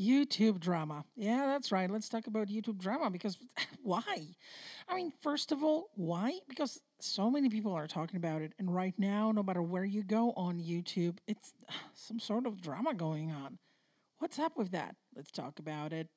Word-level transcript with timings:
YouTube 0.00 0.58
drama. 0.58 1.04
Yeah, 1.14 1.46
that's 1.46 1.70
right. 1.70 1.90
Let's 1.90 2.08
talk 2.08 2.26
about 2.26 2.48
YouTube 2.48 2.78
drama 2.78 3.10
because 3.10 3.36
why? 3.82 4.02
I 4.88 4.96
mean, 4.96 5.12
first 5.22 5.52
of 5.52 5.62
all, 5.62 5.90
why? 5.94 6.38
Because 6.48 6.80
so 7.00 7.30
many 7.30 7.50
people 7.50 7.72
are 7.72 7.86
talking 7.86 8.16
about 8.16 8.40
it. 8.40 8.54
And 8.58 8.74
right 8.74 8.94
now, 8.96 9.30
no 9.30 9.42
matter 9.42 9.62
where 9.62 9.84
you 9.84 10.02
go 10.02 10.32
on 10.36 10.58
YouTube, 10.58 11.18
it's 11.26 11.52
some 11.94 12.18
sort 12.18 12.46
of 12.46 12.62
drama 12.62 12.94
going 12.94 13.30
on. 13.30 13.58
What's 14.18 14.38
up 14.38 14.56
with 14.56 14.70
that? 14.72 14.96
Let's 15.14 15.30
talk 15.30 15.58
about 15.58 15.92
it. 15.92 16.08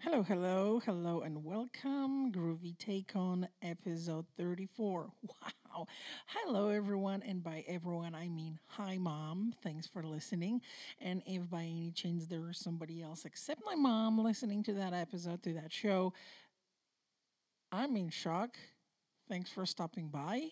Hello, 0.00 0.22
hello, 0.24 0.80
hello, 0.84 1.20
and 1.20 1.44
welcome. 1.44 2.32
Groovy 2.32 2.76
Take 2.76 3.12
on 3.14 3.48
episode 3.62 4.26
34. 4.36 5.10
Wow. 5.22 5.61
Hello, 6.26 6.68
everyone. 6.68 7.22
And 7.26 7.42
by 7.42 7.64
everyone, 7.66 8.14
I 8.14 8.28
mean, 8.28 8.58
hi, 8.66 8.98
mom. 8.98 9.54
Thanks 9.62 9.86
for 9.86 10.02
listening. 10.02 10.60
And 11.00 11.22
if 11.26 11.48
by 11.48 11.62
any 11.62 11.92
chance 11.94 12.26
there 12.26 12.48
is 12.50 12.58
somebody 12.58 13.02
else 13.02 13.24
except 13.24 13.62
my 13.64 13.74
mom 13.74 14.18
listening 14.18 14.62
to 14.64 14.72
that 14.74 14.92
episode, 14.92 15.42
to 15.44 15.54
that 15.54 15.72
show, 15.72 16.12
I'm 17.70 17.96
in 17.96 18.10
shock. 18.10 18.56
Thanks 19.28 19.50
for 19.50 19.64
stopping 19.64 20.08
by. 20.08 20.48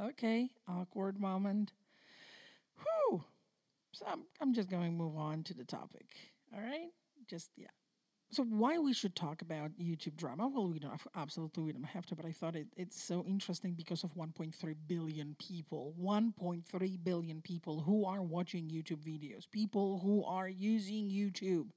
Okay, 0.00 0.50
awkward 0.68 1.20
moment. 1.20 1.72
Whew. 2.78 3.24
So 3.92 4.06
I'm, 4.06 4.22
I'm 4.40 4.54
just 4.54 4.70
going 4.70 4.84
to 4.84 4.90
move 4.90 5.16
on 5.16 5.42
to 5.44 5.54
the 5.54 5.64
topic. 5.64 6.06
All 6.54 6.62
right? 6.62 6.90
Just, 7.28 7.50
yeah. 7.56 7.66
So 8.32 8.44
why 8.44 8.78
we 8.78 8.92
should 8.92 9.16
talk 9.16 9.42
about 9.42 9.72
YouTube 9.76 10.16
drama? 10.16 10.46
Well, 10.46 10.68
we 10.68 10.78
don't 10.78 11.00
absolutely 11.16 11.64
we 11.64 11.72
don't 11.72 11.82
have 11.82 12.06
to, 12.06 12.14
but 12.14 12.24
I 12.24 12.30
thought 12.30 12.54
it, 12.54 12.68
it's 12.76 13.00
so 13.00 13.24
interesting 13.26 13.72
because 13.72 14.04
of 14.04 14.14
1.3 14.14 14.76
billion 14.86 15.34
people, 15.40 15.94
1.3 16.00 17.04
billion 17.04 17.40
people 17.42 17.80
who 17.80 18.04
are 18.04 18.22
watching 18.22 18.68
YouTube 18.68 19.02
videos, 19.02 19.50
people 19.50 19.98
who 19.98 20.24
are 20.24 20.48
using 20.48 21.08
YouTube. 21.08 21.70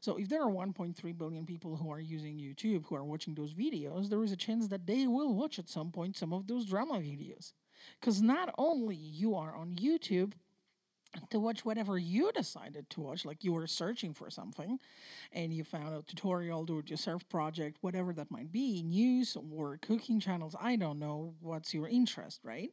So 0.00 0.16
if 0.16 0.28
there 0.28 0.42
are 0.42 0.50
1.3 0.50 1.16
billion 1.16 1.46
people 1.46 1.76
who 1.76 1.92
are 1.92 2.00
using 2.00 2.38
YouTube, 2.38 2.84
who 2.86 2.96
are 2.96 3.04
watching 3.04 3.36
those 3.36 3.54
videos, 3.54 4.08
there 4.08 4.24
is 4.24 4.32
a 4.32 4.36
chance 4.36 4.66
that 4.68 4.84
they 4.84 5.06
will 5.06 5.32
watch 5.32 5.60
at 5.60 5.68
some 5.68 5.92
point 5.92 6.16
some 6.16 6.32
of 6.32 6.48
those 6.48 6.66
drama 6.66 6.94
videos. 6.94 7.52
Because 8.00 8.20
not 8.20 8.52
only 8.58 8.96
you 8.96 9.36
are 9.36 9.54
on 9.54 9.76
YouTube, 9.76 10.32
to 11.30 11.40
watch 11.40 11.64
whatever 11.64 11.98
you 11.98 12.30
decided 12.32 12.88
to 12.90 13.00
watch 13.00 13.24
like 13.24 13.44
you 13.44 13.52
were 13.52 13.66
searching 13.66 14.14
for 14.14 14.30
something 14.30 14.78
and 15.32 15.52
you 15.52 15.64
found 15.64 15.94
a 15.94 16.02
tutorial 16.02 16.64
do 16.64 16.78
it 16.78 16.90
yourself 16.90 17.28
project 17.28 17.78
whatever 17.80 18.12
that 18.12 18.30
might 18.30 18.52
be 18.52 18.82
news 18.82 19.36
or 19.56 19.78
cooking 19.78 20.20
channels 20.20 20.54
i 20.60 20.76
don't 20.76 20.98
know 20.98 21.34
what's 21.40 21.74
your 21.74 21.88
interest 21.88 22.40
right 22.44 22.72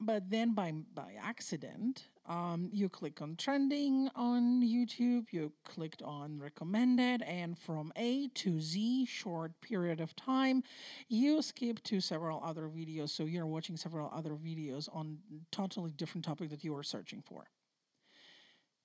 but 0.00 0.28
then 0.30 0.54
by 0.54 0.72
by 0.94 1.12
accident 1.22 2.08
um, 2.26 2.70
you 2.72 2.88
click 2.88 3.20
on 3.20 3.36
trending 3.36 4.08
on 4.14 4.62
youtube 4.62 5.26
you 5.30 5.52
clicked 5.64 6.02
on 6.02 6.38
recommended 6.38 7.22
and 7.22 7.58
from 7.58 7.92
a 7.96 8.28
to 8.28 8.60
z 8.60 9.04
short 9.06 9.52
period 9.60 10.00
of 10.00 10.14
time 10.16 10.62
you 11.08 11.42
skip 11.42 11.82
to 11.84 12.00
several 12.00 12.42
other 12.44 12.68
videos. 12.68 13.10
So 13.10 13.24
you're 13.24 13.46
watching 13.46 13.76
several 13.76 14.10
other 14.14 14.30
videos 14.30 14.88
on 14.94 15.18
totally 15.50 15.92
different 15.92 16.24
topic 16.24 16.50
that 16.50 16.64
you 16.64 16.74
are 16.76 16.82
searching 16.82 17.22
for. 17.22 17.46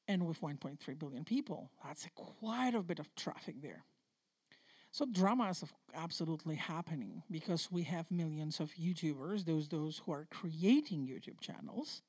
And 0.07 0.25
with 0.27 0.41
1.3 0.41 0.99
billion 0.99 1.23
people 1.23 1.71
that's 1.83 2.05
a 2.05 2.09
quite 2.09 2.73
a 2.73 2.81
bit 2.81 2.99
of 2.99 3.13
traffic 3.15 3.61
there 3.61 3.83
so 4.91 5.05
drama 5.05 5.49
is 5.49 5.63
absolutely 5.95 6.55
happening 6.55 7.23
because 7.29 7.71
we 7.71 7.83
have 7.83 8.09
millions 8.11 8.59
of 8.59 8.71
YouTubers, 8.73 9.45
those 9.45 9.67
those 9.69 10.01
who 10.05 10.11
are 10.11 10.27
creating 10.31 11.07
YouTube 11.07 11.39
channels, 11.41 12.01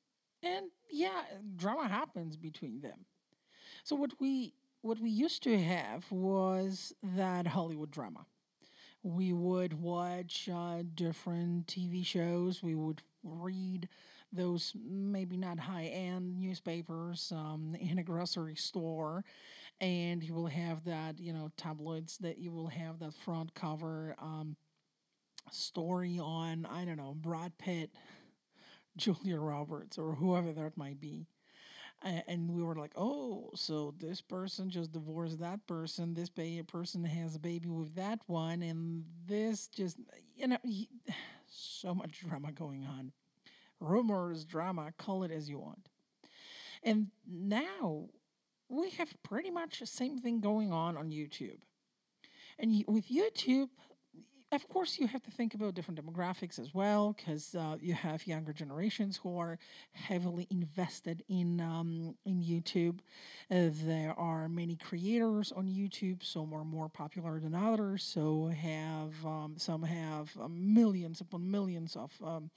and 0.43 0.67
yeah, 0.91 1.23
drama 1.55 1.87
happens 1.87 2.37
between 2.37 2.81
them. 2.81 3.05
So 3.83 3.95
what 3.95 4.11
we 4.19 4.53
what 4.81 4.99
we 4.99 5.09
used 5.09 5.43
to 5.43 5.59
have 5.59 6.11
was 6.11 6.93
that 7.03 7.47
Hollywood 7.47 7.91
drama. 7.91 8.25
We 9.03 9.33
would 9.33 9.73
watch 9.73 10.49
uh, 10.53 10.83
different 10.95 11.67
TV 11.67 12.05
shows. 12.05 12.61
We 12.63 12.75
would 12.75 13.01
read 13.23 13.89
those 14.31 14.73
maybe 14.75 15.37
not 15.37 15.59
high 15.59 15.85
end 15.85 16.39
newspapers 16.39 17.31
um, 17.35 17.75
in 17.79 17.99
a 17.99 18.03
grocery 18.03 18.55
store 18.55 19.23
and 19.81 20.23
you 20.23 20.33
will 20.33 20.47
have 20.47 20.85
that 20.85 21.19
you 21.19 21.33
know 21.33 21.51
tabloids 21.57 22.17
that 22.19 22.37
you 22.37 22.51
will 22.51 22.67
have 22.67 22.99
that 22.99 23.13
front 23.13 23.53
cover 23.55 24.15
um, 24.21 24.55
story 25.51 26.19
on 26.21 26.65
i 26.71 26.85
don't 26.85 26.97
know 26.97 27.15
brad 27.19 27.57
pitt 27.57 27.89
julia 28.97 29.37
roberts 29.39 29.97
or 29.97 30.13
whoever 30.15 30.51
that 30.53 30.77
might 30.77 30.99
be. 30.99 31.27
And 32.03 32.49
we 32.49 32.63
were 32.63 32.75
like 32.75 32.93
oh 32.95 33.51
so 33.53 33.93
this 33.99 34.21
person 34.21 34.71
just 34.71 34.91
divorced 34.91 35.39
that 35.39 35.65
person. 35.67 36.15
This 36.15 36.31
person 36.67 37.03
has 37.03 37.35
a 37.35 37.39
baby 37.39 37.69
with 37.69 37.95
that 37.95 38.19
one 38.25 38.63
and 38.63 39.05
this 39.27 39.67
just 39.67 39.97
you 40.35 40.47
know 40.47 40.57
so 41.47 41.93
much 41.93 42.21
drama 42.21 42.51
going 42.51 42.85
on. 42.85 43.11
Rumors 43.79 44.45
drama 44.45 44.93
call 44.97 45.23
it 45.23 45.31
as 45.31 45.47
you 45.47 45.59
want. 45.59 45.89
And 46.83 47.07
now 47.27 48.09
we 48.71 48.89
have 48.91 49.13
pretty 49.21 49.51
much 49.51 49.79
the 49.79 49.85
same 49.85 50.17
thing 50.17 50.39
going 50.39 50.71
on 50.71 50.97
on 50.97 51.09
YouTube. 51.09 51.59
And 52.57 52.83
with 52.87 53.09
YouTube, 53.09 53.69
of 54.53 54.67
course, 54.67 54.99
you 54.99 55.07
have 55.07 55.23
to 55.23 55.31
think 55.31 55.53
about 55.53 55.75
different 55.75 56.03
demographics 56.03 56.59
as 56.59 56.73
well, 56.73 57.13
because 57.13 57.55
uh, 57.55 57.77
you 57.79 57.93
have 57.93 58.27
younger 58.27 58.51
generations 58.51 59.17
who 59.23 59.37
are 59.39 59.57
heavily 59.93 60.45
invested 60.49 61.23
in 61.29 61.61
um, 61.61 62.15
in 62.25 62.41
YouTube. 62.41 62.99
Uh, 63.49 63.69
there 63.85 64.13
are 64.17 64.49
many 64.49 64.75
creators 64.75 65.53
on 65.53 65.67
YouTube. 65.67 66.23
Some 66.23 66.53
are 66.53 66.65
more 66.65 66.89
popular 66.89 67.39
than 67.39 67.55
others. 67.55 68.03
So 68.03 68.47
have 68.47 69.25
um, 69.25 69.53
some 69.57 69.83
have 69.83 70.31
uh, 70.39 70.49
millions 70.49 71.21
upon 71.21 71.49
millions 71.49 71.95
of 71.95 72.11
um, 72.21 72.51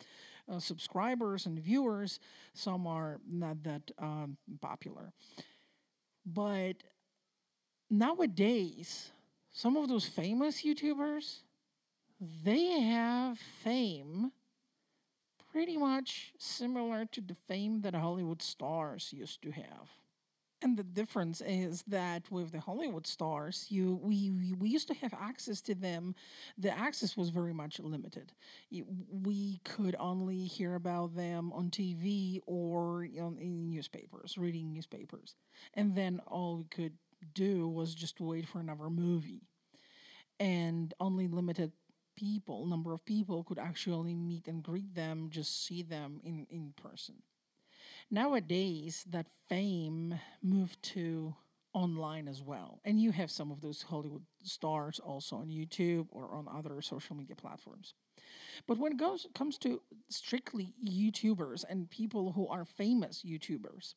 uh, 0.48 0.58
subscribers 0.58 1.46
and 1.46 1.58
viewers. 1.58 2.18
Some 2.54 2.88
are 2.88 3.20
not 3.30 3.62
that 3.62 3.92
um, 3.98 4.36
popular. 4.60 5.12
But 6.24 6.76
nowadays, 7.90 9.10
some 9.52 9.76
of 9.76 9.88
those 9.88 10.06
famous 10.06 10.62
YouTubers, 10.62 11.40
they 12.20 12.80
have 12.80 13.38
fame 13.38 14.32
pretty 15.52 15.76
much 15.76 16.32
similar 16.38 17.04
to 17.06 17.20
the 17.20 17.34
fame 17.34 17.82
that 17.82 17.94
Hollywood 17.94 18.42
stars 18.42 19.12
used 19.12 19.42
to 19.42 19.50
have. 19.52 19.88
And 20.64 20.78
the 20.78 20.82
difference 20.82 21.42
is 21.42 21.84
that 21.88 22.30
with 22.30 22.50
the 22.52 22.60
Hollywood 22.60 23.06
stars, 23.06 23.66
you 23.68 24.00
we 24.02 24.30
we 24.58 24.70
used 24.70 24.88
to 24.88 24.94
have 24.94 25.12
access 25.12 25.60
to 25.62 25.74
them. 25.74 26.14
The 26.56 26.76
access 26.76 27.18
was 27.18 27.28
very 27.28 27.52
much 27.52 27.78
limited. 27.80 28.32
We 29.12 29.60
could 29.64 29.94
only 30.00 30.46
hear 30.46 30.74
about 30.74 31.14
them 31.14 31.52
on 31.52 31.70
TV 31.70 32.40
or 32.46 33.04
in 33.04 33.68
newspapers, 33.70 34.38
reading 34.38 34.72
newspapers, 34.72 35.36
and 35.74 35.94
then 35.94 36.20
all 36.26 36.56
we 36.56 36.64
could 36.64 36.94
do 37.34 37.68
was 37.68 37.94
just 37.94 38.20
wait 38.20 38.48
for 38.48 38.60
another 38.60 38.88
movie. 38.88 39.42
And 40.40 40.94
only 40.98 41.28
limited 41.28 41.72
people, 42.16 42.66
number 42.66 42.94
of 42.94 43.04
people, 43.04 43.44
could 43.44 43.58
actually 43.58 44.14
meet 44.14 44.48
and 44.48 44.62
greet 44.62 44.94
them, 44.94 45.28
just 45.30 45.66
see 45.66 45.82
them 45.82 46.20
in 46.24 46.46
in 46.50 46.72
person. 46.76 47.22
Nowadays, 48.10 49.04
that 49.10 49.26
fame 49.48 50.18
moved 50.42 50.82
to 50.82 51.34
online 51.72 52.28
as 52.28 52.40
well. 52.42 52.80
And 52.84 53.00
you 53.00 53.10
have 53.10 53.30
some 53.30 53.50
of 53.50 53.60
those 53.60 53.82
Hollywood 53.82 54.22
stars 54.42 55.00
also 55.00 55.36
on 55.36 55.48
YouTube 55.48 56.06
or 56.10 56.32
on 56.34 56.46
other 56.48 56.80
social 56.80 57.16
media 57.16 57.34
platforms. 57.34 57.94
But 58.66 58.78
when 58.78 58.92
it 58.92 58.98
goes, 58.98 59.26
comes 59.34 59.58
to 59.58 59.80
strictly 60.08 60.74
YouTubers 60.84 61.64
and 61.68 61.90
people 61.90 62.32
who 62.32 62.46
are 62.48 62.64
famous 62.64 63.24
YouTubers, 63.26 63.94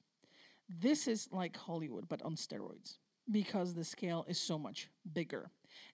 this 0.68 1.08
is 1.08 1.30
like 1.32 1.56
Hollywood, 1.56 2.10
but 2.10 2.22
on 2.24 2.36
steroids 2.36 2.98
because 3.32 3.74
the 3.74 3.84
scale 3.84 4.26
is 4.28 4.40
so 4.40 4.58
much 4.58 4.90
bigger. 5.14 5.52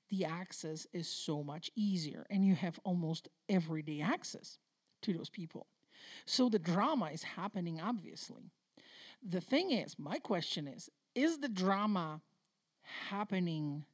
The 0.10 0.26
access 0.26 0.88
is 0.94 1.08
so 1.08 1.44
much 1.44 1.72
easier, 1.76 2.26
and 2.30 2.46
you 2.46 2.56
have 2.56 2.80
almost 2.84 3.28
everyday 3.50 4.02
access 4.02 4.60
to 5.02 5.14
those 5.14 5.30
people. 5.30 5.68
So 6.26 6.50
the 6.50 6.60
drama 6.60 7.08
is 7.08 7.24
happening, 7.24 7.82
obviously. 7.82 8.52
The 9.28 9.42
thing 9.42 9.72
is, 9.72 9.98
my 9.98 10.20
question 10.20 10.68
is 10.68 10.90
is 11.16 11.38
the 11.38 11.50
drama 11.50 12.22
happening 13.10 13.86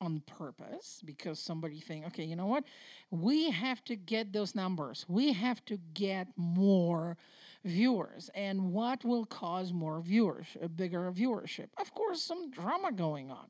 on 0.00 0.22
purpose? 0.26 1.00
Because 1.04 1.40
somebody 1.40 1.80
think 1.80 2.06
okay 2.06 2.24
you 2.24 2.36
know 2.36 2.46
what? 2.46 2.64
We 3.10 3.50
have 3.50 3.82
to 3.84 3.96
get 3.96 4.32
those 4.32 4.54
numbers. 4.54 5.04
We 5.08 5.32
have 5.32 5.64
to 5.66 5.78
get 5.94 6.28
more 6.36 7.16
viewers. 7.64 8.30
And 8.34 8.72
what 8.72 9.04
will 9.04 9.24
cause 9.24 9.72
more 9.72 10.00
viewers 10.00 10.46
a 10.60 10.68
bigger 10.68 11.10
viewership? 11.12 11.68
Of 11.80 11.92
course 11.92 12.22
some 12.22 12.50
drama 12.50 12.92
going 12.92 13.30
on. 13.30 13.46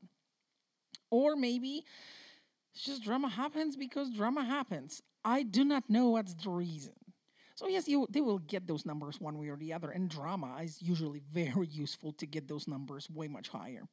Or 1.11 1.35
maybe 1.35 1.85
it's 2.73 2.83
just 2.83 3.03
drama 3.03 3.29
happens 3.29 3.75
because 3.75 4.09
drama 4.11 4.43
happens. 4.43 5.01
I 5.25 5.43
do 5.43 5.63
not 5.63 5.89
know 5.89 6.09
what's 6.09 6.33
the 6.33 6.49
reason 6.49 6.93
So 7.59 7.67
yes, 7.67 7.89
you 7.89 8.07
they 8.09 8.21
will 8.21 8.39
get 8.39 8.67
those 8.67 8.85
numbers 8.85 9.19
one 9.19 9.37
way 9.37 9.49
or 9.49 9.57
the 9.57 9.73
other. 9.73 9.91
And 9.91 10.09
drama 10.09 10.59
is 10.63 10.81
usually 10.81 11.21
very 11.33 11.67
useful 11.67 12.13
to 12.13 12.25
get 12.25 12.47
those 12.47 12.69
numbers 12.69 13.09
way 13.09 13.27
much 13.27 13.49
higher. 13.49 13.83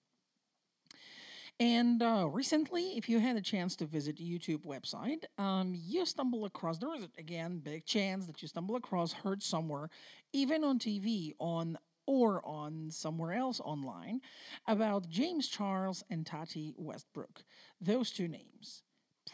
And 1.59 2.01
uh, 2.01 2.29
recently, 2.31 2.97
if 2.97 3.09
you 3.09 3.19
had 3.19 3.37
a 3.37 3.41
chance 3.41 3.75
to 3.77 3.87
visit 3.87 4.19
YouTube 4.19 4.65
website, 4.65 5.25
um, 5.37 5.75
you 5.75 6.07
stumble 6.07 6.45
across, 6.45 6.79
there 6.79 6.95
is 6.95 7.09
again 7.19 7.59
big 7.59 7.85
chance 7.85 8.27
that 8.27 8.41
you 8.41 8.47
stumble 8.47 8.77
across, 8.77 9.13
heard 9.13 9.43
somewhere, 9.43 9.91
even 10.33 10.63
on 10.63 10.79
TV, 10.79 11.33
on 11.41 11.77
or 12.07 12.47
on 12.47 12.89
somewhere 12.93 13.33
else 13.33 13.59
online, 13.59 14.21
about 14.69 15.09
James 15.09 15.49
Charles 15.49 16.05
and 16.09 16.25
Tati 16.25 16.73
Westbrook. 16.77 17.43
Those 17.81 18.13
two 18.13 18.29
names. 18.29 18.85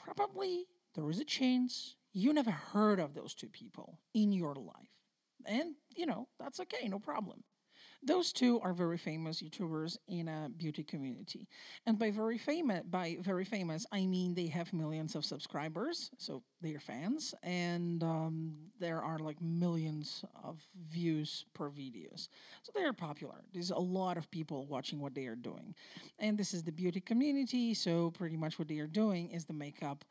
Probably 0.02 0.64
there 0.94 1.10
is 1.10 1.20
a 1.20 1.24
chance 1.26 1.96
you 2.12 2.32
never 2.32 2.50
heard 2.50 3.00
of 3.00 3.14
those 3.14 3.34
two 3.34 3.48
people 3.48 3.98
in 4.14 4.32
your 4.32 4.54
life. 4.54 4.90
And, 5.46 5.74
you 5.96 6.06
know, 6.06 6.28
that's 6.38 6.60
okay, 6.60 6.88
no 6.88 6.98
problem. 6.98 7.42
Those 8.04 8.32
two 8.32 8.58
are 8.60 8.72
very 8.72 8.98
famous 8.98 9.40
YouTubers 9.40 9.96
in 10.08 10.26
a 10.26 10.50
beauty 10.56 10.82
community, 10.82 11.46
and 11.86 11.96
by 12.00 12.10
very 12.10 12.36
famous, 12.36 12.82
by 12.90 13.18
very 13.20 13.44
famous, 13.44 13.86
I 13.92 14.06
mean 14.06 14.34
they 14.34 14.48
have 14.48 14.72
millions 14.72 15.14
of 15.14 15.24
subscribers, 15.24 16.10
so 16.18 16.42
they're 16.60 16.80
fans, 16.80 17.32
and 17.44 18.02
um, 18.02 18.56
there 18.80 19.00
are 19.00 19.20
like 19.20 19.40
millions 19.40 20.24
of 20.42 20.60
views 20.90 21.44
per 21.54 21.70
videos, 21.70 22.26
so 22.64 22.72
they 22.74 22.82
are 22.82 22.92
popular. 22.92 23.44
There's 23.52 23.70
a 23.70 23.78
lot 23.78 24.16
of 24.16 24.28
people 24.32 24.66
watching 24.66 24.98
what 24.98 25.14
they 25.14 25.26
are 25.26 25.36
doing, 25.36 25.72
and 26.18 26.36
this 26.36 26.54
is 26.54 26.64
the 26.64 26.72
beauty 26.72 27.00
community. 27.00 27.72
So 27.72 28.10
pretty 28.10 28.36
much 28.36 28.58
what 28.58 28.66
they 28.66 28.80
are 28.80 28.88
doing 28.88 29.30
is 29.30 29.44
the 29.44 29.52
makeup. 29.52 30.04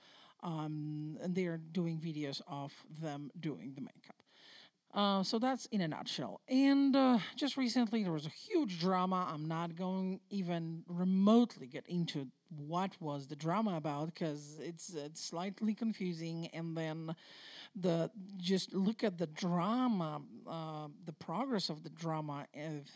Um, 0.44 1.18
and 1.22 1.36
they 1.36 1.46
are 1.46 1.58
doing 1.58 2.00
videos 2.00 2.42
of 2.48 2.74
them 3.02 3.32
doing 3.40 3.74
the 3.76 3.82
makeup. 3.82 4.22
Uh, 4.94 5.24
so 5.24 5.40
that's 5.40 5.68
in 5.68 5.82
a 5.82 5.88
nutshell. 5.88 6.42
And 6.50 6.96
uh, 6.96 7.20
just 7.36 7.56
recently, 7.56 8.04
there 8.04 8.12
was 8.12 8.26
a 8.26 8.30
huge 8.30 8.80
drama. 8.80 9.28
I'm 9.32 9.48
not 9.48 9.76
going 9.76 10.20
even 10.30 10.84
remotely 10.88 11.68
get 11.68 11.88
into 11.88 12.28
what 12.50 12.92
was 13.00 13.28
the 13.28 13.36
drama 13.36 13.78
about 13.78 14.08
because 14.08 14.60
it's 14.60 14.94
it's 14.94 15.24
slightly 15.24 15.74
confusing. 15.74 16.48
And 16.48 16.76
then 16.76 17.16
the 17.74 18.12
just 18.38 18.74
look 18.74 19.04
at 19.04 19.18
the 19.18 19.28
drama, 19.28 20.22
uh, 20.46 20.88
the 21.06 21.14
progress 21.14 21.70
of 21.70 21.84
the 21.84 21.90
drama 21.90 22.46
if, 22.54 22.90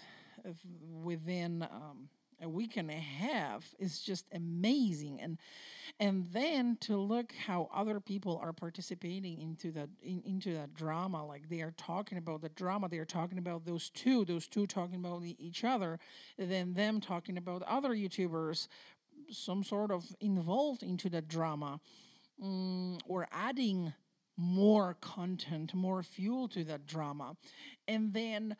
if 0.44 0.57
within. 1.01 1.63
Um, 1.63 2.09
a 2.41 2.50
week 2.50 2.75
and 2.75 2.91
a 2.91 2.94
half 2.94 3.74
is 3.80 4.01
just 4.01 4.25
amazing 4.33 5.21
and 5.21 5.38
and 6.00 6.27
then 6.33 6.77
to 6.81 6.97
look 6.97 7.33
how 7.47 7.69
other 7.74 8.00
people 8.00 8.39
are 8.44 8.51
participating 8.51 9.39
into 9.39 9.71
that 9.71 9.89
in, 10.01 10.21
into 10.25 10.53
that 10.53 10.74
drama 10.74 11.25
like 11.25 11.47
they 11.50 11.62
are 11.62 11.74
talking 11.77 12.18
about 12.18 12.42
the 12.42 12.50
drama 12.50 12.89
they 12.89 12.97
are 12.97 13.06
talking 13.06 13.38
about 13.38 13.65
those 13.65 13.89
two 13.89 14.25
those 14.25 14.47
two 14.47 14.68
talking 14.68 14.95
about 14.95 15.21
each 15.24 15.63
other 15.63 16.00
then 16.38 16.74
them 16.74 17.00
talking 17.00 17.38
about 17.38 17.62
other 17.63 17.92
youtubers 17.92 18.68
some 19.30 19.63
sort 19.63 19.92
of 19.92 20.03
involved 20.19 20.83
into 20.83 21.09
that 21.09 21.27
drama 21.27 21.80
um, 22.44 22.98
or 23.07 23.27
adding 23.31 23.94
more 24.38 24.98
content 25.00 25.74
more 25.74 26.03
fuel 26.03 26.48
to 26.48 26.63
that 26.65 26.86
drama 26.86 27.36
and 27.88 28.13
then 28.13 28.56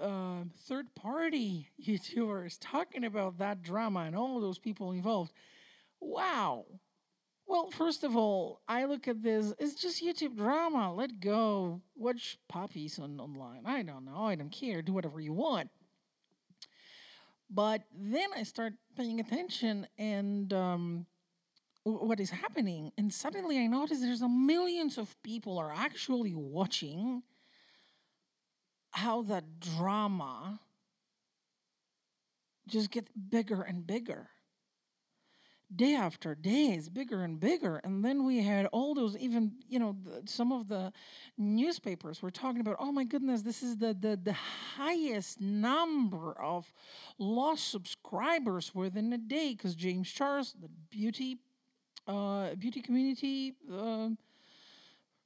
uh, 0.00 0.42
third 0.66 0.94
party 0.94 1.68
YouTubers 1.86 2.58
talking 2.60 3.04
about 3.04 3.38
that 3.38 3.62
drama 3.62 4.00
and 4.00 4.16
all 4.16 4.40
those 4.40 4.58
people 4.58 4.92
involved. 4.92 5.32
Wow. 6.00 6.66
Well, 7.46 7.70
first 7.70 8.02
of 8.04 8.16
all, 8.16 8.60
I 8.68 8.84
look 8.86 9.06
at 9.06 9.22
this, 9.22 9.52
it's 9.58 9.74
just 9.74 10.02
YouTube 10.04 10.36
drama. 10.36 10.92
Let 10.92 11.20
go. 11.20 11.80
Watch 11.94 12.38
puppies 12.48 12.98
on 12.98 13.20
online. 13.20 13.62
I 13.66 13.82
don't 13.82 14.04
know. 14.04 14.24
I 14.24 14.34
don't 14.34 14.50
care. 14.50 14.82
Do 14.82 14.92
whatever 14.92 15.20
you 15.20 15.32
want. 15.32 15.70
But 17.48 17.82
then 17.94 18.30
I 18.34 18.42
start 18.42 18.74
paying 18.96 19.20
attention 19.20 19.86
and 19.98 20.52
um, 20.52 21.06
what 21.84 22.18
is 22.18 22.30
happening. 22.30 22.90
And 22.98 23.12
suddenly 23.12 23.58
I 23.58 23.66
notice 23.68 24.00
there's 24.00 24.22
a 24.22 24.28
millions 24.28 24.98
of 24.98 25.14
people 25.22 25.58
are 25.58 25.72
actually 25.72 26.34
watching 26.34 27.22
how 28.90 29.22
the 29.22 29.44
drama 29.60 30.60
just 32.66 32.90
gets 32.90 33.10
bigger 33.12 33.62
and 33.62 33.86
bigger. 33.86 34.28
Day 35.74 35.94
after 35.96 36.34
day 36.36 36.74
is 36.76 36.88
bigger 36.88 37.22
and 37.22 37.40
bigger. 37.40 37.78
And 37.82 38.04
then 38.04 38.24
we 38.24 38.40
had 38.40 38.66
all 38.66 38.94
those, 38.94 39.16
even, 39.16 39.52
you 39.68 39.80
know, 39.80 39.96
the, 40.04 40.22
some 40.26 40.52
of 40.52 40.68
the 40.68 40.92
newspapers 41.36 42.22
were 42.22 42.30
talking 42.30 42.60
about, 42.60 42.76
oh 42.78 42.92
my 42.92 43.02
goodness, 43.02 43.42
this 43.42 43.64
is 43.64 43.76
the, 43.76 43.96
the, 43.98 44.18
the 44.22 44.32
highest 44.76 45.40
number 45.40 46.32
of 46.40 46.72
lost 47.18 47.70
subscribers 47.70 48.74
within 48.74 49.12
a 49.12 49.18
day 49.18 49.54
because 49.54 49.74
James 49.74 50.08
Charles, 50.08 50.54
the 50.60 50.68
beauty, 50.90 51.38
uh, 52.06 52.54
beauty 52.54 52.80
community 52.80 53.54
uh, 53.72 54.10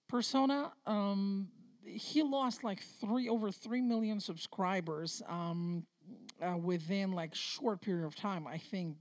persona, 0.09 0.73
um, 0.87 1.49
he 1.85 2.23
lost 2.23 2.65
like 2.65 2.83
three 3.01 3.29
over 3.29 3.51
three 3.51 3.81
million 3.81 4.21
subscribers 4.21 5.23
um, 5.29 5.85
uh, 6.43 6.57
within 6.57 7.13
like 7.13 7.35
short 7.35 7.81
period 7.81 8.07
of 8.07 8.15
time. 8.15 8.47
I 8.47 8.59
think 8.59 8.97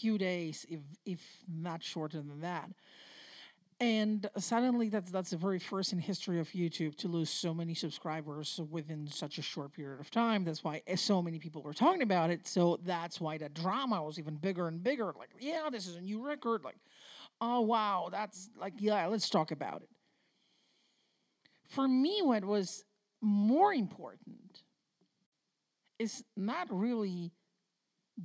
few 0.00 0.18
days, 0.18 0.66
if 0.68 0.80
if 1.04 1.20
not 1.48 1.82
shorter 1.82 2.18
than 2.18 2.40
that. 2.40 2.70
And 3.80 4.30
suddenly, 4.38 4.88
that's 4.88 5.10
that's 5.10 5.30
the 5.30 5.36
very 5.36 5.58
first 5.58 5.92
in 5.92 5.98
history 5.98 6.38
of 6.38 6.48
YouTube 6.50 6.96
to 6.98 7.08
lose 7.08 7.30
so 7.30 7.52
many 7.52 7.74
subscribers 7.74 8.60
within 8.70 9.06
such 9.06 9.38
a 9.38 9.42
short 9.42 9.72
period 9.72 10.00
of 10.00 10.10
time. 10.10 10.44
That's 10.44 10.62
why 10.62 10.82
eh, 10.86 10.96
so 10.96 11.20
many 11.20 11.38
people 11.38 11.62
were 11.62 11.74
talking 11.74 12.02
about 12.02 12.30
it. 12.30 12.46
So 12.46 12.78
that's 12.84 13.20
why 13.20 13.38
the 13.38 13.48
drama 13.48 14.02
was 14.02 14.18
even 14.18 14.36
bigger 14.36 14.68
and 14.68 14.82
bigger. 14.82 15.12
Like, 15.18 15.30
yeah, 15.40 15.68
this 15.70 15.86
is 15.86 15.96
a 15.96 16.00
new 16.00 16.24
record. 16.24 16.64
Like, 16.64 16.78
oh 17.40 17.62
wow, 17.62 18.08
that's 18.10 18.50
like, 18.58 18.74
yeah, 18.78 19.06
let's 19.06 19.28
talk 19.28 19.50
about 19.50 19.82
it 19.82 19.88
for 21.74 21.88
me, 21.88 22.20
what 22.22 22.44
was 22.44 22.84
more 23.20 23.74
important 23.74 24.62
is 25.98 26.24
not 26.36 26.68
really 26.70 27.32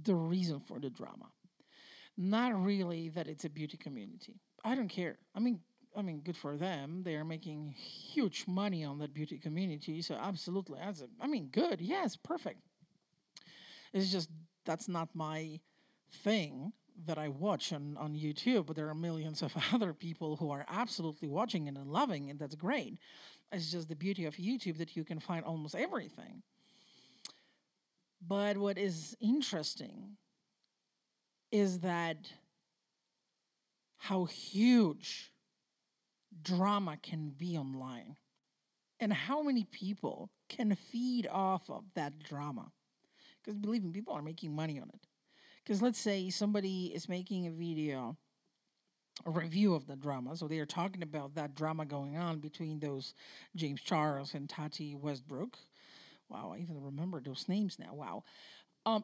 the 0.04 0.16
reason 0.16 0.60
for 0.60 0.80
the 0.80 0.90
drama, 0.90 1.32
not 2.20 2.62
really 2.62 3.08
that 3.10 3.28
it's 3.28 3.46
a 3.46 3.50
beauty 3.50 3.78
community. 3.78 4.36
I 4.66 4.76
don't 4.76 4.90
care. 4.90 5.18
I 5.34 5.40
mean, 5.40 5.62
I 5.96 6.02
mean, 6.02 6.20
good 6.20 6.36
for 6.36 6.58
them. 6.58 7.02
They 7.04 7.16
are 7.16 7.24
making 7.24 7.72
huge 7.72 8.44
money 8.46 8.84
on 8.84 9.00
that 9.00 9.14
beauty 9.14 9.38
community. 9.38 10.02
So 10.02 10.16
absolutely, 10.16 10.80
as 10.80 11.02
a, 11.02 11.08
I 11.22 11.28
mean, 11.28 11.48
good. 11.48 11.80
Yes, 11.80 12.18
perfect. 12.18 12.60
It's 13.94 14.12
just 14.12 14.30
that's 14.66 14.90
not 14.90 15.10
my 15.16 15.60
thing 16.24 16.74
that 17.06 17.18
I 17.18 17.30
watch 17.30 17.72
on, 17.72 17.96
on 17.98 18.14
YouTube, 18.14 18.66
but 18.66 18.76
there 18.76 18.90
are 18.90 18.96
millions 18.96 19.42
of 19.42 19.54
other 19.74 19.94
people 19.94 20.36
who 20.36 20.52
are 20.52 20.66
absolutely 20.70 21.30
watching 21.30 21.68
it 21.68 21.78
and 21.78 21.88
loving 21.88 22.28
it. 22.28 22.38
That's 22.38 22.56
great. 22.56 22.98
It's 23.54 23.72
just 23.72 23.88
the 23.88 23.96
beauty 23.96 24.26
of 24.26 24.36
YouTube 24.36 24.78
that 24.80 24.98
you 24.98 25.06
can 25.06 25.22
find 25.22 25.46
almost 25.46 25.74
everything. 25.74 26.44
But 28.28 28.58
what 28.58 28.78
is 28.78 29.16
interesting 29.22 30.18
is 31.52 31.80
that 31.80 32.32
how 33.98 34.26
huge 34.26 35.32
drama 36.42 36.98
can 37.02 37.30
be 37.30 37.58
online 37.58 38.16
and 39.00 39.14
how 39.14 39.42
many 39.42 39.64
people 39.64 40.30
can 40.48 40.76
feed 40.76 41.28
off 41.28 41.70
of 41.70 41.84
that 41.96 42.20
drama. 42.20 42.72
Because 43.42 43.58
believe 43.58 43.84
me, 43.84 43.92
people 43.92 44.14
are 44.14 44.22
making 44.22 44.56
money 44.56 44.80
on 44.80 44.90
it. 44.90 45.08
Because 45.64 45.82
let's 45.82 46.00
say 46.00 46.30
somebody 46.30 46.88
is 46.88 47.08
making 47.08 47.48
a 47.48 47.52
video, 47.52 48.18
a 49.26 49.32
review 49.32 49.74
of 49.74 49.88
the 49.88 49.96
drama. 49.96 50.36
So 50.36 50.48
they 50.48 50.60
are 50.60 50.66
talking 50.66 51.04
about 51.04 51.36
that 51.36 51.56
drama 51.56 51.86
going 51.86 52.18
on 52.18 52.40
between 52.40 52.80
those 52.80 53.14
James 53.56 53.82
Charles 53.82 54.34
and 54.34 54.50
Tati 54.50 54.96
Westbrook. 54.96 55.58
Wow, 56.30 56.54
I 56.56 56.60
even 56.60 56.82
remember 56.82 57.22
those 57.22 57.46
names 57.48 57.78
now. 57.80 57.94
Wow. 57.94 58.24
Um, 58.86 59.04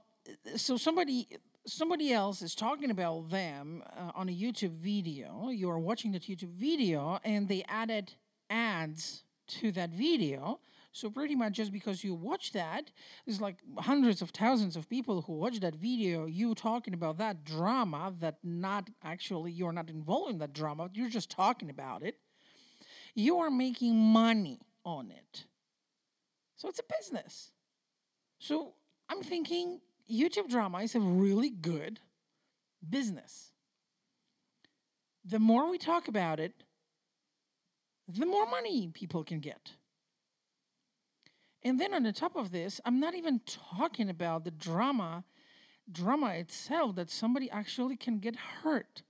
so 0.56 0.78
somebody 0.78 1.28
somebody 1.68 2.14
else 2.14 2.42
is 2.42 2.56
talking 2.56 2.92
about 2.92 3.30
them 3.30 3.84
uh, 3.98 4.12
on 4.16 4.30
a 4.30 4.32
YouTube 4.32 4.78
video. 4.78 5.50
You 5.50 5.70
are 5.70 5.80
watching 5.80 6.12
that 6.14 6.24
YouTube 6.24 6.54
video, 6.54 7.20
and 7.24 7.48
they 7.48 7.64
added 7.68 8.14
ads 8.50 9.24
to 9.48 9.72
that 9.74 9.92
video. 9.92 10.60
So 10.92 11.10
pretty 11.10 11.36
much 11.36 11.54
just 11.54 11.74
because 11.74 12.04
you 12.06 12.14
watch 12.14 12.54
that, 12.54 12.90
there's 13.26 13.42
like 13.42 13.58
hundreds 13.80 14.22
of 14.22 14.30
thousands 14.30 14.78
of 14.78 14.90
people 14.90 15.24
who 15.24 15.34
watch 15.34 15.60
that 15.60 15.76
video, 15.76 16.26
you 16.26 16.56
talking 16.56 16.94
about 16.94 17.18
that 17.18 17.44
drama 17.44 18.14
that 18.22 18.38
not 18.44 18.90
actually 19.04 19.52
you're 19.52 19.74
not 19.74 19.90
involved 19.90 20.32
in 20.32 20.38
that 20.38 20.54
drama, 20.54 20.90
you're 20.94 21.10
just 21.10 21.30
talking 21.30 21.70
about 21.70 22.02
it. 22.02 22.18
You 23.14 23.40
are 23.40 23.50
making 23.50 23.98
money 23.98 24.62
on 24.86 25.12
it. 25.12 25.46
So 26.56 26.70
it's 26.70 26.80
a 26.80 26.94
business. 26.98 27.52
So 28.40 28.74
I'm 29.10 29.22
thinking 29.22 29.82
YouTube 30.12 30.50
drama 30.50 30.80
is 30.80 30.96
a 30.96 31.00
really 31.00 31.50
good 31.50 32.00
business. 32.88 33.52
The 35.26 35.40
more 35.40 35.70
we 35.70 35.78
talk 35.78 36.08
about 36.08 36.40
it, 36.40 36.54
the 38.08 38.26
more 38.26 38.46
money 38.48 38.90
people 38.94 39.24
can 39.24 39.40
get 39.40 39.72
And 41.64 41.80
then 41.80 41.94
on 41.94 42.04
the 42.04 42.14
top 42.14 42.36
of 42.36 42.52
this, 42.52 42.80
I'm 42.86 43.00
not 43.00 43.16
even 43.16 43.42
talking 43.46 44.10
about 44.10 44.44
the 44.44 44.52
drama, 44.52 45.24
drama 45.92 46.30
itself 46.36 46.96
that 46.96 47.10
somebody 47.10 47.50
actually 47.50 47.98
can 47.98 48.20
get 48.20 48.36
hurt 48.36 49.02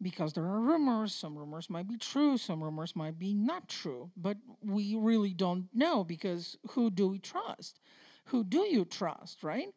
because 0.00 0.32
there 0.32 0.44
are 0.44 0.60
rumors. 0.60 1.14
Some 1.14 1.38
rumors 1.38 1.70
might 1.70 1.88
be 1.88 1.96
true, 1.96 2.36
some 2.36 2.62
rumors 2.62 2.96
might 2.96 3.18
be 3.18 3.34
not 3.34 3.68
true, 3.68 4.10
but 4.16 4.38
we 4.64 4.96
really 4.96 5.34
don't 5.34 5.68
know 5.72 6.04
because 6.04 6.56
who 6.72 6.90
do 6.90 7.08
we 7.08 7.18
trust? 7.20 7.80
Who 8.26 8.44
do 8.44 8.60
you 8.60 8.84
trust, 8.84 9.42
right? 9.42 9.68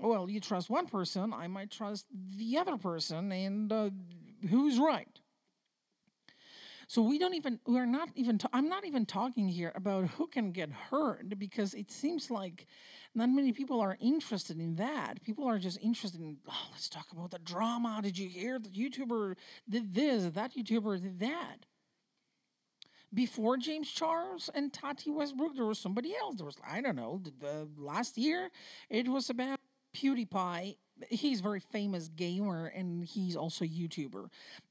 Well, 0.00 0.28
you 0.28 0.40
trust 0.40 0.68
one 0.68 0.86
person, 0.86 1.32
I 1.32 1.46
might 1.46 1.70
trust 1.70 2.06
the 2.36 2.58
other 2.58 2.76
person, 2.76 3.32
and 3.32 3.72
uh, 3.72 3.90
who's 4.48 4.78
right? 4.78 5.08
So 6.88 7.02
we 7.02 7.18
don't 7.18 7.34
even, 7.34 7.58
we're 7.66 7.86
not 7.86 8.10
even, 8.14 8.38
ta- 8.38 8.50
I'm 8.52 8.68
not 8.68 8.84
even 8.84 9.06
talking 9.06 9.48
here 9.48 9.72
about 9.74 10.06
who 10.06 10.28
can 10.28 10.52
get 10.52 10.70
hurt 10.70 11.36
because 11.36 11.74
it 11.74 11.90
seems 11.90 12.30
like 12.30 12.66
not 13.14 13.28
many 13.28 13.52
people 13.52 13.80
are 13.80 13.96
interested 14.00 14.60
in 14.60 14.76
that. 14.76 15.20
People 15.24 15.48
are 15.48 15.58
just 15.58 15.80
interested 15.82 16.20
in, 16.20 16.36
oh, 16.48 16.68
let's 16.70 16.88
talk 16.88 17.06
about 17.10 17.32
the 17.32 17.40
drama. 17.40 18.00
Did 18.02 18.16
you 18.16 18.28
hear 18.28 18.60
the 18.60 18.68
YouTuber 18.68 19.34
did 19.68 19.94
this, 19.94 20.32
that 20.34 20.54
YouTuber 20.54 21.02
did 21.02 21.18
that? 21.20 21.66
Before 23.16 23.56
James 23.56 23.90
Charles 23.90 24.50
and 24.54 24.70
Tati 24.70 25.10
Westbrook, 25.10 25.56
there 25.56 25.64
was 25.64 25.78
somebody 25.78 26.14
else. 26.14 26.36
There 26.36 26.44
was, 26.44 26.58
I 26.70 26.82
don't 26.82 26.96
know, 26.96 27.22
the, 27.24 27.32
the 27.40 27.68
last 27.78 28.18
year 28.18 28.50
it 28.90 29.08
was 29.08 29.30
about 29.30 29.58
PewDiePie. 29.96 30.76
He's 31.08 31.40
a 31.40 31.42
very 31.42 31.60
famous 31.60 32.08
gamer 32.08 32.66
and 32.66 33.02
he's 33.02 33.34
also 33.34 33.64
a 33.64 33.68
YouTuber. 33.68 34.28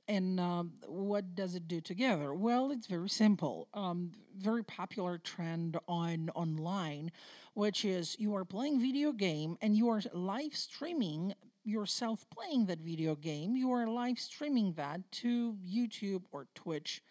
And 0.08 0.40
um, 0.40 0.74
what 0.86 1.34
does 1.34 1.56
it 1.56 1.68
do 1.68 1.82
together? 1.82 2.36
Well, 2.36 2.70
it's 2.70 2.86
very 2.86 3.10
simple. 3.10 3.68
Um, 3.74 4.12
very 4.38 4.64
popular 4.64 5.18
trend 5.18 5.78
on 5.88 6.30
online, 6.36 7.12
which 7.56 7.84
is 7.84 8.16
you 8.20 8.36
are 8.36 8.46
playing 8.46 8.80
video 8.80 9.12
game 9.12 9.58
and 9.60 9.76
you 9.76 9.90
are 9.90 10.04
live 10.14 10.56
streaming 10.56 11.34
yourself 11.64 12.28
playing 12.30 12.68
that 12.68 12.80
video 12.80 13.16
game. 13.16 13.56
You 13.56 13.72
are 13.72 13.88
live 13.88 14.20
streaming 14.20 14.74
that 14.74 15.02
to 15.14 15.58
YouTube 15.68 16.22
or 16.32 16.46
Twitch, 16.54 17.02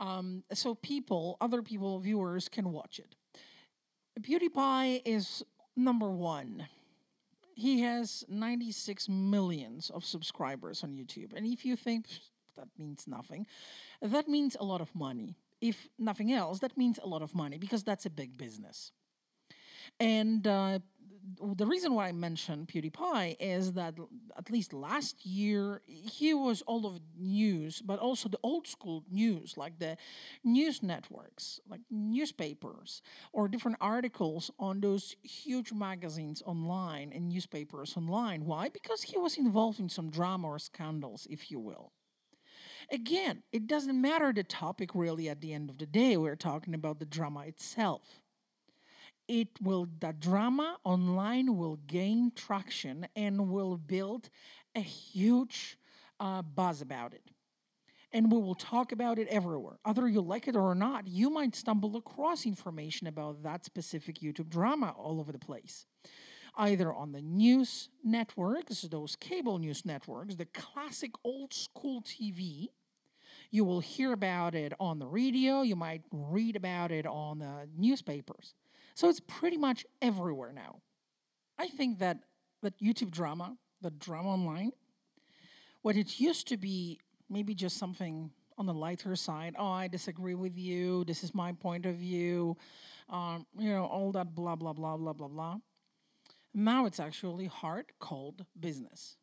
um, 0.00 0.42
so 0.52 0.74
people, 0.74 1.36
other 1.40 1.62
people, 1.62 2.00
viewers 2.00 2.48
can 2.48 2.72
watch 2.72 2.98
it. 2.98 3.14
PewDiePie 4.20 5.02
is 5.04 5.44
number 5.76 6.10
one 6.10 6.66
he 7.60 7.82
has 7.82 8.24
96 8.26 9.08
millions 9.10 9.90
of 9.90 10.02
subscribers 10.02 10.82
on 10.82 10.90
YouTube. 10.92 11.34
And 11.36 11.46
if 11.46 11.66
you 11.66 11.76
think 11.76 12.06
that 12.56 12.68
means 12.78 13.04
nothing, 13.06 13.46
that 14.00 14.28
means 14.28 14.56
a 14.58 14.64
lot 14.64 14.80
of 14.80 14.94
money. 14.94 15.36
If 15.60 15.88
nothing 15.98 16.32
else, 16.32 16.60
that 16.60 16.78
means 16.78 16.98
a 17.02 17.06
lot 17.06 17.20
of 17.20 17.34
money 17.34 17.58
because 17.58 17.84
that's 17.84 18.06
a 18.06 18.10
big 18.10 18.38
business. 18.38 18.92
And 19.98 20.46
uh, 20.46 20.78
the 21.54 21.66
reason 21.66 21.94
why 21.94 22.08
I 22.08 22.12
mention 22.12 22.66
PewDiePie 22.66 23.36
is 23.40 23.72
that 23.72 23.94
at 24.36 24.50
least 24.50 24.72
last 24.72 25.24
year 25.24 25.82
he 25.86 26.34
was 26.34 26.62
all 26.62 26.86
of 26.86 27.00
news, 27.18 27.82
but 27.82 27.98
also 27.98 28.28
the 28.28 28.38
old 28.42 28.66
school 28.66 29.04
news, 29.10 29.56
like 29.56 29.78
the 29.78 29.96
news 30.44 30.82
networks, 30.82 31.60
like 31.68 31.80
newspapers, 31.90 33.02
or 33.32 33.48
different 33.48 33.78
articles 33.80 34.50
on 34.58 34.80
those 34.80 35.16
huge 35.22 35.72
magazines 35.72 36.42
online 36.44 37.12
and 37.14 37.28
newspapers 37.28 37.96
online. 37.96 38.44
Why? 38.44 38.68
Because 38.68 39.02
he 39.02 39.18
was 39.18 39.36
involved 39.36 39.80
in 39.80 39.88
some 39.88 40.10
drama 40.10 40.48
or 40.48 40.58
scandals, 40.58 41.26
if 41.30 41.50
you 41.50 41.58
will. 41.58 41.92
Again, 42.92 43.42
it 43.52 43.66
doesn't 43.66 44.00
matter 44.00 44.32
the 44.32 44.42
topic 44.42 44.94
really 44.94 45.28
at 45.28 45.40
the 45.40 45.52
end 45.52 45.70
of 45.70 45.78
the 45.78 45.86
day. 45.86 46.16
We're 46.16 46.34
talking 46.34 46.74
about 46.74 46.98
the 46.98 47.06
drama 47.06 47.40
itself 47.40 48.20
it 49.30 49.48
will 49.62 49.86
the 50.00 50.12
drama 50.12 50.76
online 50.82 51.56
will 51.56 51.76
gain 51.86 52.32
traction 52.34 53.06
and 53.14 53.48
will 53.48 53.76
build 53.76 54.28
a 54.74 54.80
huge 54.80 55.78
uh, 56.18 56.42
buzz 56.42 56.82
about 56.82 57.14
it. 57.14 57.22
And 58.12 58.32
we 58.32 58.38
will 58.38 58.56
talk 58.56 58.90
about 58.90 59.20
it 59.20 59.28
everywhere. 59.28 59.78
Either 59.84 60.08
you 60.08 60.20
like 60.20 60.48
it 60.48 60.56
or 60.56 60.74
not 60.74 61.06
you 61.06 61.30
might 61.30 61.54
stumble 61.54 61.96
across 61.96 62.44
information 62.44 63.06
about 63.06 63.44
that 63.44 63.64
specific 63.64 64.18
youtube 64.18 64.48
drama 64.48 64.92
all 64.98 65.20
over 65.20 65.30
the 65.30 65.38
place. 65.38 65.86
Either 66.56 66.92
on 66.92 67.12
the 67.12 67.22
news 67.22 67.88
networks 68.02 68.82
those 68.82 69.14
cable 69.14 69.58
news 69.58 69.86
networks 69.86 70.34
the 70.34 70.46
classic 70.46 71.12
old 71.22 71.54
school 71.54 72.02
tv 72.02 72.66
you 73.52 73.64
will 73.64 73.80
hear 73.80 74.12
about 74.12 74.56
it 74.56 74.72
on 74.80 74.98
the 74.98 75.06
radio 75.06 75.62
you 75.62 75.76
might 75.76 76.02
read 76.10 76.56
about 76.56 76.90
it 76.90 77.06
on 77.06 77.38
the 77.38 77.68
newspapers 77.78 78.54
so 78.94 79.08
it's 79.08 79.20
pretty 79.20 79.56
much 79.56 79.86
everywhere 80.02 80.52
now. 80.52 80.80
I 81.58 81.68
think 81.68 81.98
that 81.98 82.18
that 82.62 82.78
YouTube 82.78 83.10
drama, 83.10 83.56
the 83.80 83.90
drama 83.90 84.30
online, 84.30 84.72
what 85.82 85.96
it 85.96 86.20
used 86.20 86.48
to 86.48 86.56
be 86.56 87.00
maybe 87.28 87.54
just 87.54 87.78
something 87.78 88.30
on 88.58 88.66
the 88.66 88.74
lighter 88.74 89.16
side. 89.16 89.54
Oh, 89.58 89.70
I 89.70 89.88
disagree 89.88 90.34
with 90.34 90.58
you. 90.58 91.04
This 91.04 91.24
is 91.24 91.34
my 91.34 91.52
point 91.52 91.86
of 91.86 91.96
view. 91.96 92.56
Um, 93.08 93.46
you 93.58 93.70
know, 93.70 93.86
all 93.86 94.12
that 94.12 94.34
blah 94.34 94.56
blah 94.56 94.74
blah 94.74 94.96
blah 94.96 95.14
blah 95.14 95.28
blah. 95.28 95.56
Now 96.52 96.84
it's 96.86 97.00
actually 97.00 97.46
hard, 97.46 97.86
cold 97.98 98.44
business. 98.58 99.16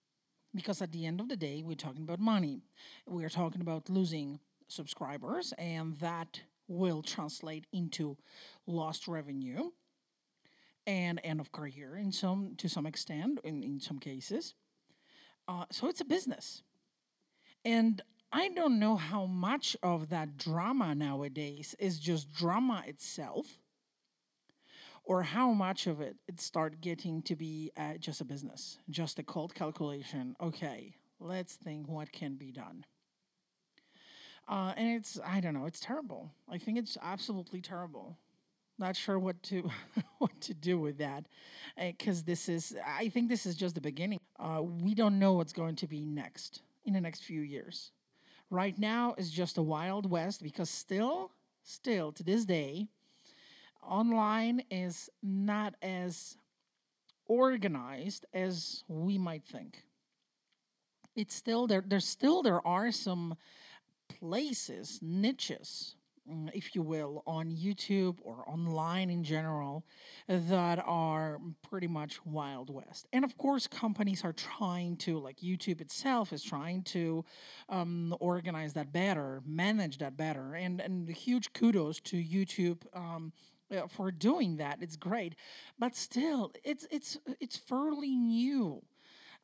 Because 0.55 0.81
at 0.81 0.91
the 0.91 1.05
end 1.05 1.19
of 1.19 1.27
the 1.27 1.35
day, 1.35 1.61
we're 1.63 1.75
talking 1.75 2.03
about 2.03 2.19
money. 2.19 2.63
We're 3.05 3.29
talking 3.29 3.61
about 3.61 3.89
losing 3.89 4.39
subscribers, 4.67 5.53
and 5.57 5.97
that 5.99 6.41
will 6.67 7.01
translate 7.01 7.65
into 7.71 8.17
lost 8.65 9.07
revenue 9.07 9.71
and 10.85 11.19
end 11.23 11.39
of 11.39 11.51
career 11.51 11.97
in 11.97 12.11
some 12.11 12.55
to 12.57 12.69
some 12.69 12.85
extent 12.85 13.39
in, 13.43 13.63
in 13.63 13.79
some 13.79 13.99
cases. 13.99 14.53
Uh, 15.47 15.65
so 15.71 15.87
it's 15.87 16.01
a 16.01 16.05
business. 16.05 16.63
And 17.65 18.01
i 18.31 18.49
don't 18.49 18.79
know 18.79 18.95
how 18.95 19.25
much 19.25 19.75
of 19.81 20.09
that 20.09 20.37
drama 20.37 20.93
nowadays 20.93 21.75
is 21.79 21.99
just 21.99 22.31
drama 22.31 22.83
itself 22.85 23.59
or 25.03 25.23
how 25.23 25.51
much 25.53 25.87
of 25.87 26.01
it 26.01 26.17
it 26.27 26.41
start 26.41 26.81
getting 26.81 27.21
to 27.21 27.35
be 27.35 27.71
uh, 27.77 27.93
just 27.97 28.21
a 28.21 28.25
business 28.25 28.79
just 28.89 29.19
a 29.19 29.23
cold 29.23 29.55
calculation. 29.55 30.35
Okay 30.41 30.93
let's 31.19 31.55
think 31.55 31.87
what 31.87 32.11
can 32.11 32.35
be 32.35 32.51
done 32.51 32.85
uh, 34.47 34.73
and 34.77 34.95
it's 34.95 35.19
I 35.25 35.39
don't 35.39 35.53
know, 35.53 35.65
it's 35.65 35.79
terrible. 35.79 36.31
I 36.49 36.57
think 36.57 36.77
it's 36.77 36.97
absolutely 37.01 37.61
terrible. 37.61 38.17
Not 38.79 38.95
sure 38.95 39.19
what 39.19 39.41
to 39.43 39.69
what 40.19 40.39
to 40.41 40.53
do 40.53 40.79
with 40.79 40.97
that, 40.99 41.25
because 41.75 42.21
uh, 42.21 42.25
this 42.25 42.47
is 42.47 42.75
I 42.85 43.09
think 43.09 43.29
this 43.29 43.45
is 43.45 43.55
just 43.55 43.75
the 43.75 43.81
beginning. 43.81 44.19
Uh, 44.39 44.61
we 44.61 44.93
don't 44.93 45.19
know 45.19 45.33
what's 45.33 45.53
going 45.53 45.75
to 45.77 45.87
be 45.87 46.05
next 46.05 46.61
in 46.85 46.93
the 46.93 47.01
next 47.01 47.23
few 47.23 47.41
years. 47.41 47.91
Right 48.49 48.77
now 48.79 49.13
is 49.17 49.29
just 49.29 49.57
a 49.57 49.61
wild 49.61 50.09
west 50.09 50.41
because 50.41 50.69
still, 50.69 51.31
still 51.63 52.13
to 52.13 52.23
this 52.23 52.45
day, 52.45 52.87
online 53.83 54.61
is 54.71 55.09
not 55.21 55.73
as 55.81 56.37
organized 57.25 58.25
as 58.33 58.83
we 58.87 59.17
might 59.17 59.43
think. 59.43 59.83
It's 61.15 61.35
still 61.35 61.67
there. 61.67 61.83
There's 61.85 62.07
still 62.07 62.41
there 62.41 62.65
are 62.65 62.91
some 62.91 63.35
places, 64.19 64.99
niches, 65.01 65.95
mm, 66.29 66.49
if 66.53 66.75
you 66.75 66.81
will, 66.81 67.23
on 67.25 67.51
YouTube 67.51 68.17
or 68.23 68.43
online 68.47 69.09
in 69.09 69.23
general 69.23 69.85
that 70.27 70.83
are 70.85 71.39
pretty 71.69 71.87
much 71.87 72.25
Wild 72.25 72.69
West. 72.69 73.07
And 73.13 73.23
of 73.23 73.37
course, 73.37 73.67
companies 73.67 74.23
are 74.23 74.33
trying 74.33 74.97
to, 74.97 75.19
like 75.19 75.37
YouTube 75.37 75.81
itself 75.81 76.33
is 76.33 76.43
trying 76.43 76.83
to 76.83 77.23
um, 77.69 78.15
organize 78.19 78.73
that 78.73 78.91
better, 78.91 79.41
manage 79.45 79.97
that 79.99 80.17
better. 80.17 80.55
And, 80.55 80.81
and 80.81 81.09
huge 81.09 81.53
kudos 81.53 81.99
to 82.01 82.17
YouTube. 82.17 82.81
Um, 82.93 83.33
for 83.89 84.11
doing 84.11 84.57
that, 84.57 84.77
it's 84.81 84.95
great, 84.95 85.35
but 85.77 85.93
still, 85.93 86.53
it's 86.63 86.87
it's 86.89 87.17
it's 87.41 87.57
fairly 87.57 88.15
new 88.15 88.81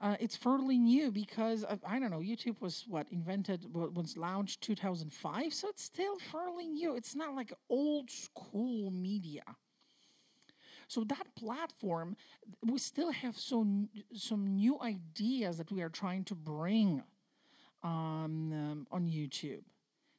uh, 0.04 0.18
it's 0.20 0.36
fairly 0.36 0.78
new 0.78 1.10
because 1.12 1.64
of, 1.64 1.80
I 1.88 1.98
don't 1.98 2.12
know. 2.12 2.20
YouTube 2.20 2.60
was 2.60 2.84
what 2.90 3.08
invented 3.10 3.66
was 3.74 4.18
launched 4.18 4.60
2005, 4.60 5.54
so 5.54 5.70
it's 5.70 5.82
still 5.82 6.18
fairly 6.30 6.68
new. 6.68 6.96
It's 6.96 7.16
not 7.16 7.34
like 7.34 7.54
old 7.70 8.12
school 8.12 8.92
media. 8.92 9.44
So 10.90 11.06
that 11.06 11.26
platform, 11.38 12.18
we 12.62 12.80
still 12.80 13.14
have 13.14 13.38
some 13.38 13.88
some 14.14 14.46
new 14.46 14.78
ideas 14.82 15.58
that 15.58 15.72
we 15.72 15.82
are 15.82 15.90
trying 15.90 16.26
to 16.26 16.36
bring 16.36 17.02
um, 17.82 18.86
on 18.92 19.08
YouTube, 19.08 19.64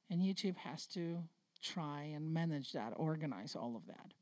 and 0.09 0.23
YouTube 0.23 0.57
has 0.57 0.87
to 0.89 1.19
try 1.63 2.11
and 2.15 2.33
manage 2.33 2.73
that, 2.73 2.95
organize 2.97 3.55
all 3.55 3.77
of 3.77 3.83
that. 3.87 4.15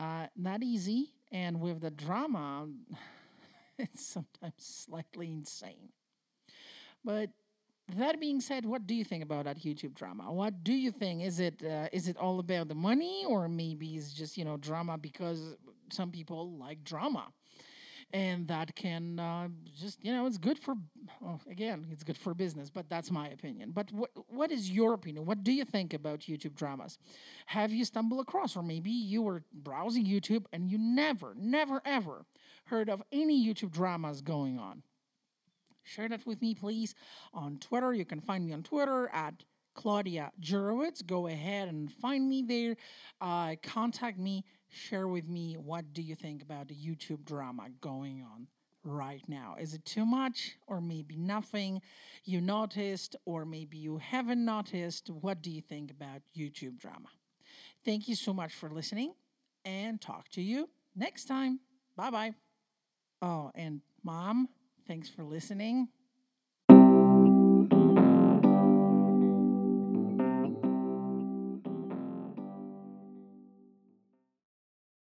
Uh, 0.00 0.26
not 0.36 0.62
easy, 0.62 1.10
and 1.32 1.60
with 1.60 1.80
the 1.80 1.90
drama. 1.90 2.68
it's 3.78 4.06
sometimes 4.06 4.54
slightly 4.58 5.30
insane. 5.30 5.90
But 7.04 7.30
that 7.96 8.20
being 8.20 8.40
said, 8.40 8.66
what 8.66 8.86
do 8.86 8.94
you 8.94 9.04
think 9.04 9.22
about 9.22 9.44
that 9.44 9.60
YouTube 9.60 9.94
drama? 9.94 10.32
What 10.32 10.64
do 10.64 10.72
you 10.72 10.90
think? 10.90 11.22
Is 11.22 11.38
it 11.40 11.62
uh, 11.64 11.88
is 11.92 12.08
it 12.08 12.16
all 12.16 12.40
about 12.40 12.68
the 12.68 12.74
money, 12.74 13.24
or 13.28 13.48
maybe 13.48 13.94
it's 13.96 14.12
just 14.12 14.36
you 14.36 14.44
know 14.44 14.56
drama 14.56 14.98
because 14.98 15.56
some 15.92 16.10
people 16.10 16.50
like 16.58 16.82
drama, 16.82 17.28
and 18.12 18.46
that 18.48 18.74
can 18.74 19.18
uh, 19.18 19.48
just 19.78 20.02
you 20.04 20.12
know 20.12 20.26
it's 20.26 20.38
good 20.38 20.58
for 20.58 20.74
oh, 21.24 21.40
again 21.50 21.86
it's 21.90 22.04
good 22.04 22.16
for 22.16 22.34
business, 22.34 22.70
but 22.70 22.88
that's 22.88 23.10
my 23.10 23.28
opinion. 23.28 23.72
But 23.72 23.92
what 23.92 24.10
what 24.28 24.50
is 24.50 24.70
your 24.70 24.94
opinion? 24.94 25.26
What 25.26 25.44
do 25.44 25.52
you 25.52 25.64
think 25.64 25.94
about 25.94 26.20
YouTube 26.20 26.54
dramas? 26.54 26.98
Have 27.46 27.72
you 27.72 27.84
stumbled 27.84 28.20
across, 28.20 28.56
or 28.56 28.62
maybe 28.62 28.90
you 28.90 29.22
were 29.22 29.42
browsing 29.52 30.06
YouTube 30.06 30.44
and 30.52 30.70
you 30.70 30.78
never, 30.78 31.34
never, 31.36 31.82
ever 31.84 32.24
heard 32.66 32.88
of 32.88 33.02
any 33.12 33.46
YouTube 33.46 33.72
dramas 33.72 34.20
going 34.20 34.58
on? 34.58 34.82
Share 35.82 36.08
that 36.08 36.26
with 36.26 36.42
me, 36.42 36.54
please, 36.54 36.94
on 37.32 37.58
Twitter. 37.58 37.94
You 37.94 38.04
can 38.04 38.20
find 38.20 38.44
me 38.44 38.52
on 38.52 38.62
Twitter 38.64 39.08
at 39.12 39.44
Claudia 39.74 40.32
Jurowitz. 40.40 41.06
Go 41.06 41.28
ahead 41.28 41.68
and 41.68 41.92
find 41.92 42.28
me 42.28 42.42
there. 42.42 42.76
Uh, 43.20 43.54
contact 43.62 44.18
me. 44.18 44.44
Share 44.68 45.08
with 45.08 45.28
me 45.28 45.54
what 45.54 45.92
do 45.92 46.02
you 46.02 46.14
think 46.14 46.42
about 46.42 46.68
the 46.68 46.74
YouTube 46.74 47.24
drama 47.24 47.68
going 47.80 48.22
on 48.22 48.48
right 48.84 49.22
now. 49.26 49.56
Is 49.58 49.74
it 49.74 49.84
too 49.84 50.06
much 50.06 50.56
or 50.66 50.80
maybe 50.80 51.16
nothing 51.16 51.82
you 52.24 52.40
noticed 52.40 53.16
or 53.24 53.44
maybe 53.44 53.78
you 53.78 53.98
haven't 53.98 54.44
noticed? 54.44 55.10
What 55.10 55.42
do 55.42 55.50
you 55.50 55.60
think 55.60 55.90
about 55.90 56.22
YouTube 56.36 56.78
drama? 56.78 57.08
Thank 57.84 58.06
you 58.06 58.14
so 58.14 58.32
much 58.32 58.54
for 58.54 58.70
listening 58.70 59.14
and 59.64 60.00
talk 60.00 60.28
to 60.30 60.42
you 60.42 60.68
next 60.94 61.24
time. 61.24 61.60
Bye 61.96 62.10
bye. 62.10 62.34
Oh, 63.22 63.50
and 63.54 63.80
mom, 64.04 64.48
Thanks 64.86 65.08
for 65.08 65.24
listening. 65.24 65.88